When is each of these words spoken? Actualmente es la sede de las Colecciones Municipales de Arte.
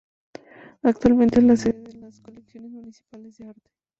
Actualmente 0.81 1.37
es 1.37 1.43
la 1.45 1.55
sede 1.55 1.83
de 1.83 1.93
las 1.99 2.19
Colecciones 2.21 2.71
Municipales 2.71 3.37
de 3.37 3.49
Arte. 3.49 3.69